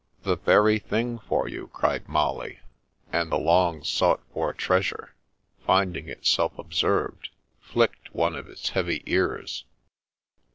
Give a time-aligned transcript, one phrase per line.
[0.23, 2.57] "The very thing for you!'* cried Molly;
[3.13, 5.13] and the long sought for treasure,
[5.63, 9.63] finding itself observed, flicked one of its heavy ears.